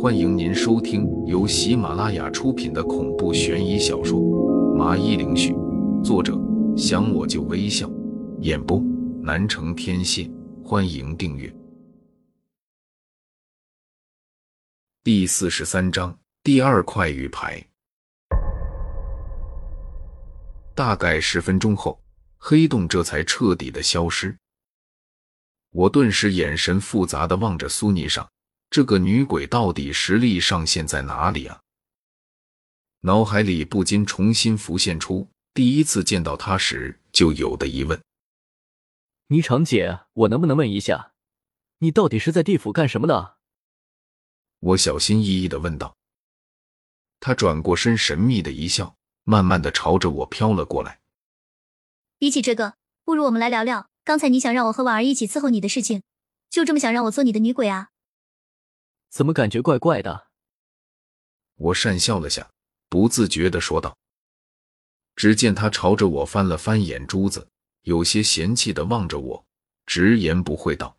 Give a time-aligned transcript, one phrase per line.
[0.00, 4.18] 欢迎您收听由喜马拉雅出品的恐怖悬疑小说
[4.74, 5.52] 《麻衣灵絮》，
[6.02, 6.36] 作者
[6.76, 7.88] 想我就微笑，
[8.40, 8.82] 演播
[9.22, 10.28] 南城天蝎。
[10.64, 11.54] 欢迎订阅。
[15.04, 17.64] 第四十三章第二块玉牌。
[20.74, 22.02] 大概十分钟后，
[22.38, 24.36] 黑洞这才彻底的消失。
[25.70, 28.28] 我顿时眼神复杂的望着苏尼上，
[28.72, 31.60] 这个女鬼到底实力上限在哪里啊？
[33.00, 38.02] 脑海里不禁重新浮现出第一次见到她时就有的疑问：
[39.28, 41.12] 霓裳姐，我能不能问一下，
[41.80, 43.36] 你到底是在地府干什么的？
[44.60, 45.94] 我小心翼翼的问道。
[47.20, 51.00] 她转过身，神秘的一笑，慢慢的朝着我飘了过来。
[52.16, 53.90] 比起这个，不如我们来聊聊。
[54.02, 56.02] 刚才你想让我和婉儿一起伺候你的事情，
[56.48, 57.90] 就这么想让我做你的女鬼啊？
[59.12, 60.28] 怎么感觉怪怪的？
[61.56, 62.50] 我讪笑了下，
[62.88, 63.98] 不自觉的说道。
[65.14, 67.50] 只见他朝着我翻了翻眼珠子，
[67.82, 69.46] 有些嫌弃的望着我，
[69.84, 70.96] 直言不讳道：“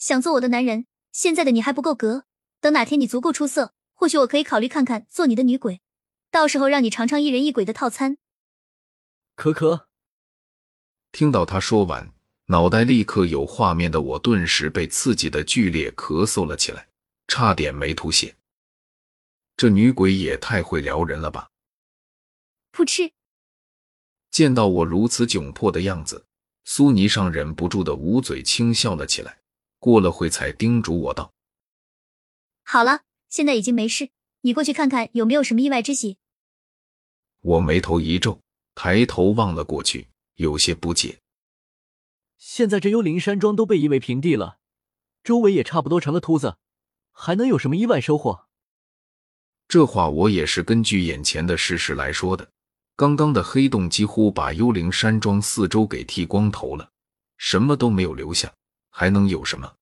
[0.00, 2.24] 想做我的男人，现在的你还不够格。
[2.60, 5.82] 等哪天你足够出色，或许我可以考虑看看做你的女鬼，
[6.30, 8.16] 到时候让你尝尝一人一鬼的套餐。”
[9.36, 9.90] 可可。
[11.12, 12.14] 听到他说完，
[12.46, 16.88] 脑袋立刻有画面的我，顿时被刺激的剧烈咳嗽了起来，
[17.26, 18.36] 差点没吐血。
[19.56, 21.48] 这女鬼也太会撩人了吧！
[22.72, 23.10] 噗嗤！
[24.30, 26.26] 见到我如此窘迫的样子，
[26.64, 29.38] 苏霓裳忍不住的捂嘴轻笑了起来。
[29.78, 31.32] 过了会，才叮嘱我道
[32.62, 34.10] ：“好了，现在已经没事，
[34.42, 36.18] 你过去看看有没有什么意外之喜。”
[37.40, 38.40] 我眉头一皱，
[38.74, 40.06] 抬头望了过去。
[40.34, 41.18] 有些不解，
[42.36, 44.58] 现在这幽灵山庄都被夷为平地了，
[45.24, 46.56] 周围也差不多成了秃子，
[47.12, 48.46] 还能有什么意外收获？
[49.68, 52.48] 这话我也是根据眼前的事实来说的。
[52.94, 56.90] 刚刚的黑洞几乎把幽灵山庄四周给剃光头了，
[57.36, 58.52] 什么都没有留下，
[58.90, 59.74] 还能有什么？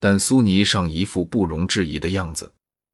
[0.00, 2.52] 但苏尼上一副不容置疑的样子，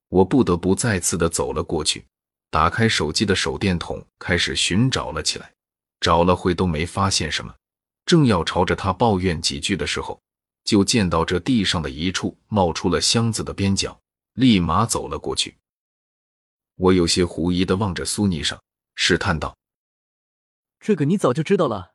[0.09, 2.05] 我不得不再次的走了过去，
[2.51, 5.53] 打开手机的手电筒，开始寻找了起来。
[6.01, 7.55] 找了会都没发现什么，
[8.09, 10.19] 正要朝着他抱怨几句的时候，
[10.65, 14.01] 就见到这地上的一处冒出了箱子的边角，
[14.33, 15.55] 立马走了过去。
[16.77, 18.59] 我有些狐疑的望着苏尼裳，
[18.95, 19.55] 试探道
[20.81, 21.93] ：“这个你早就知道了？”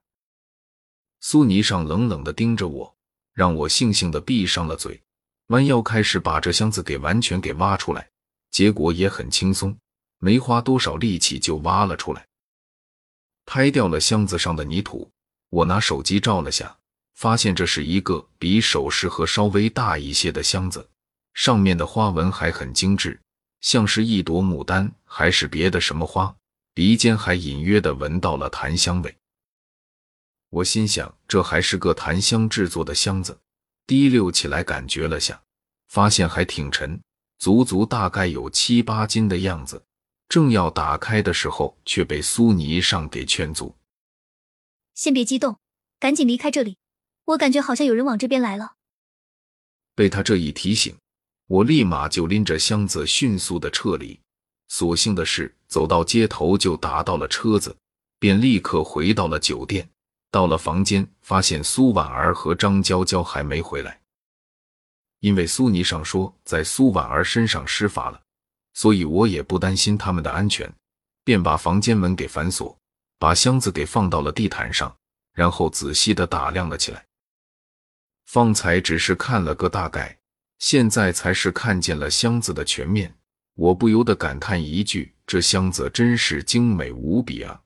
[1.20, 2.96] 苏尼裳冷冷的盯着我，
[3.34, 5.02] 让我悻悻的闭上了嘴，
[5.48, 8.08] 弯腰开始把这箱子给完全给挖出来，
[8.52, 9.76] 结果也很轻松，
[10.20, 12.28] 没花多少力气就挖了出来。
[13.48, 15.10] 拍掉了箱子上的泥土，
[15.54, 16.76] 我拿手机照了下，
[17.14, 20.90] 发现这是一个比首饰盒稍微大一些的箱子，
[21.36, 23.22] 上面的花纹还很精致，
[23.62, 26.36] 像是一朵牡丹还是别的什么花，
[26.74, 29.16] 鼻尖还隐约的闻到了檀香味。
[30.50, 33.38] 我心想，这还是个檀香制作的箱子，
[33.86, 35.40] 提溜起来感觉了下，
[35.88, 37.00] 发现还挺沉，
[37.38, 39.84] 足足大概有七八斤的样子。
[40.28, 43.76] 正要打开的时候，却被苏泥上给劝阻
[44.96, 45.60] ：“先别激动，
[46.00, 46.78] 赶紧离开这里。
[47.26, 48.76] 我感觉好像有人往这边来了。”
[49.96, 50.96] 被他这一提醒，
[51.48, 54.20] 我立马就拎着箱子迅速的撤离。
[54.68, 57.76] 所幸的是，走到街头就打到了车子，
[58.18, 59.88] 便立刻回到了酒店。
[60.32, 64.02] 到了房间，发现苏婉儿和张娇娇还没回来，
[65.20, 68.20] 因为苏霓裳说在苏婉儿身上施法了。
[68.74, 70.74] 所以我也不担心他们的安全，
[71.24, 72.76] 便把房间门给反锁，
[73.24, 74.98] 把箱子给放到了地毯上，
[75.32, 77.06] 然后仔细的打量了起来。
[78.26, 80.20] 方才只是看了个大概，
[80.60, 83.16] 现在才是看见了箱子的全面。
[83.54, 87.62] 我不由得感叹一句：“这箱子真是精美无比啊！”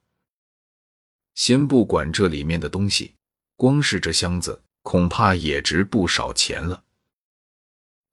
[1.34, 3.16] 先不管这里面的东西，
[3.56, 6.84] 光是这箱子恐怕也值不少钱了。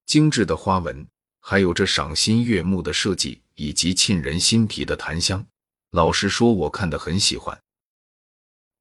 [0.07, 1.07] 精致的花纹。
[1.41, 5.47] 还有这赏心悦目的设计以及沁人心脾的檀香，
[5.95, 7.57] 老实说，我看得很喜欢。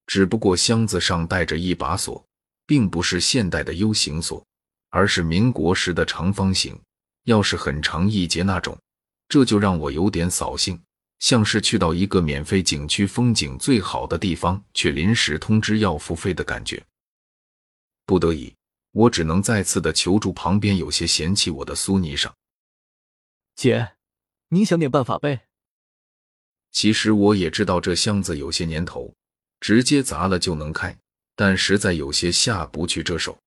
[0.04, 2.26] 只不过箱子上带着一把锁，
[2.66, 4.44] 并不是现代的 U 型锁，
[4.90, 6.76] 而是民国时的长方形，
[7.26, 8.76] 钥匙很长一截那种，
[9.28, 10.82] 这就让我有点扫兴，
[11.20, 16.84] 像是去到一个免费景区风景最好的地方，却临时通知要付费的感觉。
[18.04, 18.52] 不得已，
[18.90, 22.32] 我只能再次的求助旁边有些嫌弃我的苏尼裳。
[23.54, 23.92] 姐，
[24.48, 25.46] 您想点办法呗。
[26.74, 29.14] 其实我也知道这箱子有些年头，
[29.60, 30.98] 直接砸了就能开，
[31.36, 33.38] 但实在有些下不去这手。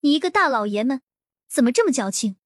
[0.00, 1.00] 你一个大老爷们，
[1.48, 2.36] 怎么这么矫情？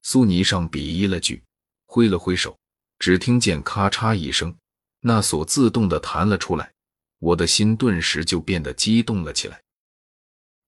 [0.00, 1.44] 苏泥上鄙夷了句，
[1.84, 2.58] 挥了挥手，
[2.98, 4.56] 只听见咔嚓一声，
[5.00, 6.72] 那锁自动的弹了出来，
[7.18, 9.62] 我的心顿时就变得激动了起来。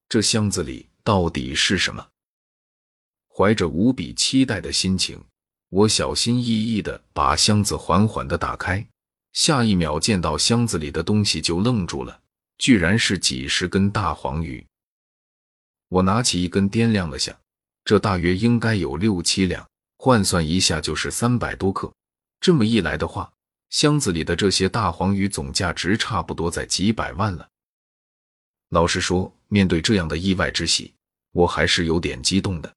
[0.06, 2.06] 这箱子里到底是什么？
[3.26, 5.25] 怀着无比期待的心情，
[5.76, 8.82] 我小心翼翼的把箱子缓缓的打开，
[9.34, 12.19] 下一秒见到箱子里的东西就愣住了，
[12.56, 14.67] 居然是几十根大黄鱼。
[15.88, 17.38] 我拿起一根掂量了下，
[17.84, 19.69] 这大约应该有六七两，
[19.99, 21.93] 换算一下就是三百多克。
[22.40, 23.31] 这么一来的话，
[23.69, 27.46] 箱子里的这些大黄鱼总价值差不多在几百万了。
[28.70, 30.94] 老实说，面对这样的意外之喜，
[31.32, 32.75] 我还是有点激动的。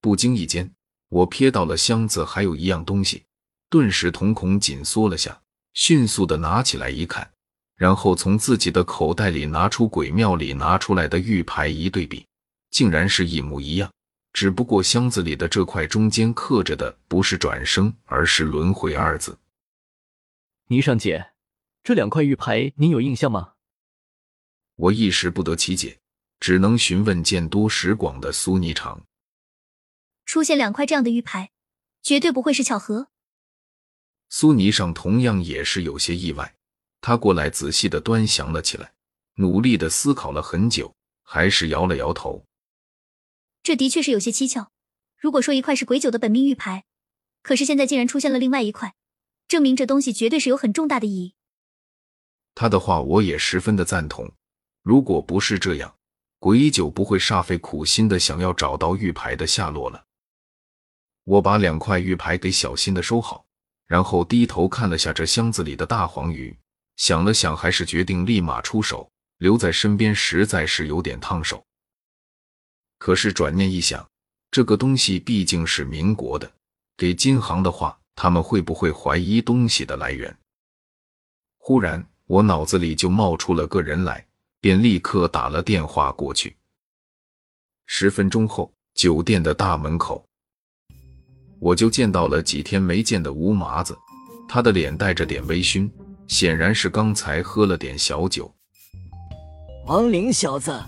[0.00, 0.68] 不经意间，
[1.08, 3.24] 我瞥到了箱子还有一样东西，
[3.70, 5.40] 顿时瞳孔紧缩了下，
[5.74, 7.30] 迅速的拿起来一看，
[7.76, 12.26] 然后从自己的口袋里拿出鬼庙里拿出来的玉牌一对比，
[12.70, 13.90] 竟然是一模一样。
[14.34, 19.36] 只不过箱子里的这块中间刻着的不是转生，而是轮回二字。
[20.68, 21.30] 霓裳姐，
[21.82, 23.54] 这两块玉牌您有印象吗？
[24.76, 25.98] 我一时不得其解，
[26.38, 29.00] 只能询问见多识广的苏霓裳。
[30.28, 31.52] 出现两块这样的玉牌，
[32.02, 33.08] 绝对不会是巧合。
[34.28, 36.54] 苏霓裳同样也是有些意外，
[37.00, 38.92] 他过来仔细的端详了起来，
[39.36, 42.44] 努力的思考了很久，还是摇了摇头。
[43.62, 44.70] 这的确是有些蹊跷。
[45.16, 46.84] 如果说一块是鬼九的本命玉牌，
[47.42, 48.94] 可是现在竟然出现了另外一块，
[49.48, 51.34] 证明这东西绝对是有很重大的意义。
[52.54, 54.30] 他的话我也十分的赞同。
[54.82, 55.96] 如果不是这样，
[56.38, 60.04] 鬼九不会煞费苦心的想要找到玉牌的下落了。
[61.28, 63.44] 我把两块玉牌给小心的收好，
[63.86, 66.56] 然后低头看了下这箱子里的大黄鱼，
[66.96, 69.10] 想了想，还是决定立马出手。
[69.36, 71.64] 留在身边实在是有点烫手。
[72.98, 74.04] 可是转念一想，
[74.50, 76.50] 这个东西毕竟是民国的，
[76.96, 80.36] 给金行的话，他们会不会怀疑东西的来源？
[81.58, 84.26] 忽然，我脑子里就冒出了个人来，
[84.60, 86.56] 便立刻打了电话过去。
[87.86, 90.27] 十分钟后，酒店的大门口，
[91.60, 93.96] 我就见到了几天没见的吴麻子，
[94.48, 95.90] 他的脸带着点微醺，
[96.26, 98.52] 显然是刚才喝了点小酒。
[99.86, 100.78] 王林小子。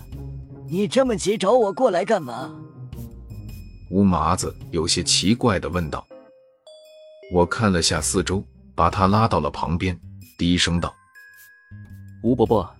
[0.69, 2.49] 你这么急找我过来干嘛？
[3.89, 6.07] 吴麻子有些奇怪的问道。
[7.33, 8.41] 我看了下四周，
[8.73, 9.99] 把他拉到了旁边，
[10.37, 10.95] 低声道
[12.23, 12.73] ：“吴伯伯，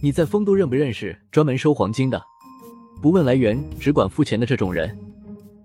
[0.00, 2.20] 你在丰都认不认识专门收黄金的，
[3.00, 4.98] 不问来源，只管付钱的这种人？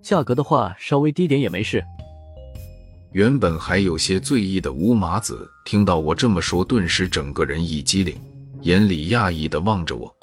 [0.06, 1.84] 价格的话，稍微低点也没事。”
[3.12, 8.16] 原本还有些醉意的吴麻子听到我这么说，顿时整个人一激灵，
[8.62, 10.16] 眼里讶异的望着我。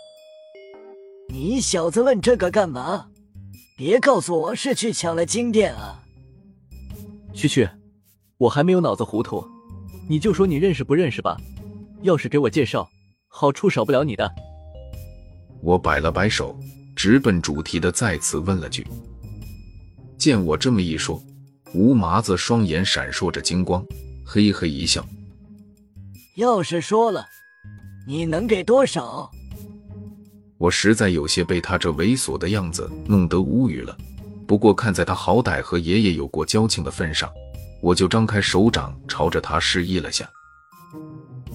[1.31, 3.09] 你小子问这个干嘛？
[3.77, 6.01] 别告诉我是去抢了金店啊！
[7.35, 7.69] 去去，
[8.39, 9.45] 我还没有脑子糊涂，
[10.09, 11.37] 你就说你认识不认识吧。
[12.03, 12.89] 要是给我介绍，
[13.27, 14.31] 好处少不了你的。
[15.61, 16.57] 我摆了摆手，
[16.95, 18.87] 直奔主题的再次问了句。
[20.23, 21.21] 见我这么一说，
[21.75, 23.85] 吴麻子双眼闪烁着金光，
[24.25, 25.05] 嘿嘿一笑。
[26.37, 27.27] 要是说了，
[28.07, 29.29] 你能给多少？
[30.59, 33.99] 我实在有些被他这猥琐的样子弄得无语了，
[34.47, 37.29] 不过看在他好歹和爷爷有过交情的份上，
[37.83, 40.31] 我就张开手掌朝着他示意了下。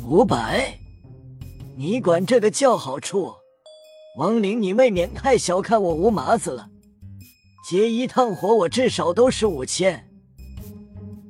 [0.05, 0.77] 五百，
[1.77, 3.31] 你管这个叫好处？
[4.19, 6.67] 王林，你未免太小看我吴麻子了。
[7.69, 10.09] 接一趟活，我至少都是五千，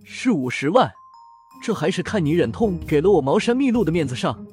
[0.05, 0.87] 是五十万，
[1.63, 4.45] 这还是看你忍痛给了我茅山秘录的面子上。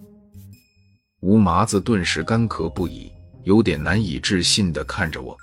[1.21, 3.13] 吴麻子顿时干咳不已，
[3.43, 5.37] 有点难以置信的看着我。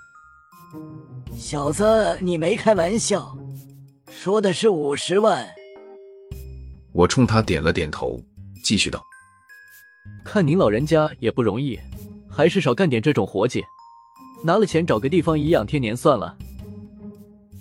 [1.37, 3.37] 小子，你没开玩笑，
[4.09, 5.47] 说的是五十万。
[6.91, 8.19] 我冲他点了点头，
[8.63, 8.99] 继续道
[10.25, 11.79] ：“看您老人家也不容易，
[12.27, 13.63] 还是少干点这种活计，
[14.43, 16.35] 拿了钱找个地方颐养天年算了。”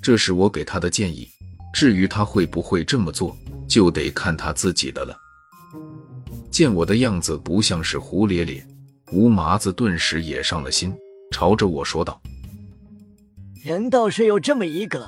[0.02, 1.28] 这是我给他的建议，
[1.72, 3.36] 至于他会不会这么做，
[3.68, 5.16] 就得看他自己的了。
[6.50, 8.66] 见我的样子不像是胡咧咧，
[9.12, 10.92] 吴麻子顿时也上了心，
[11.30, 12.20] 朝着我说道
[13.62, 15.06] ：“人倒是有这么一个，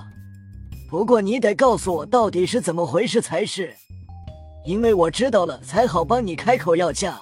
[0.91, 3.75] 不过你得告诉我到底是怎么回事才是，
[4.67, 7.21] 因为我知道了才好帮你开口要价。”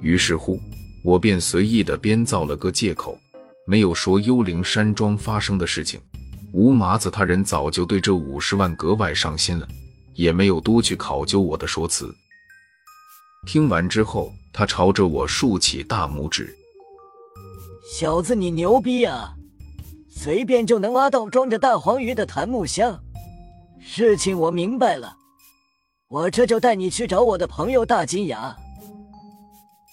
[0.00, 0.58] 于是乎，
[1.02, 3.18] 我便随意的编造了个借口，
[3.66, 6.00] 没有说幽灵山庄发生的事情。
[6.52, 9.66] 吴麻子他人早就对这五十万格外上心了，
[10.14, 12.14] 也没有多去考究我的说辞。
[13.46, 16.54] 听完之后，他朝着我竖起大拇指。
[17.90, 19.34] 小子，你牛逼啊！
[20.08, 23.02] 随便就能挖到装着大黄鱼的檀木箱。
[23.80, 25.16] 事情我明白了，
[26.08, 28.54] 我这就带你去找我的朋友大金牙。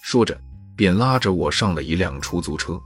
[0.02, 0.38] 说着，
[0.80, 2.80] 便拉着我上了一辆出租车。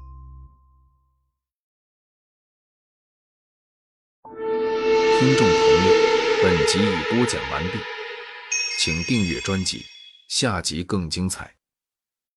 [5.20, 5.92] 听众朋友，
[6.42, 7.78] 本集已播讲完毕，
[8.80, 9.84] 请订阅专辑，
[10.26, 11.54] 下集更精彩。